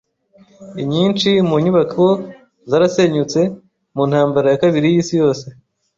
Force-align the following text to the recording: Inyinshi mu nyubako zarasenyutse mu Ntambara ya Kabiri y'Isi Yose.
Inyinshi 0.81 1.29
mu 1.47 1.55
nyubako 1.63 2.05
zarasenyutse 2.69 3.39
mu 3.95 4.03
Ntambara 4.09 4.47
ya 4.49 4.61
Kabiri 4.63 4.87
y'Isi 4.89 5.13
Yose. 5.21 5.45